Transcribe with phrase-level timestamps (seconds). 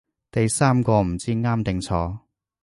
[0.31, 2.21] 第三個唔知啱定錯